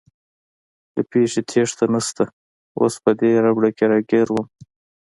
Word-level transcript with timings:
له 0.93 1.01
پېښې 1.11 1.41
تېښته 1.49 1.85
نشته، 1.93 2.23
اوس 2.79 2.93
په 3.03 3.11
دې 3.19 3.31
ربړه 3.45 3.69
کې 3.77 3.85
راګیر 3.91 4.27
ووم. 4.31 4.47